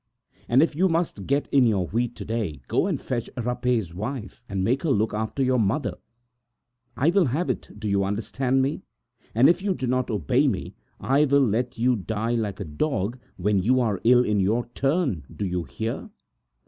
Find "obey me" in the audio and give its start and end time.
10.09-10.73